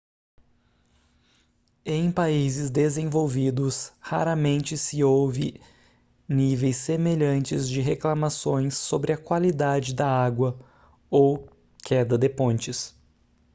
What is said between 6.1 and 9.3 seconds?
níveis semelhantes de reclamações sobre a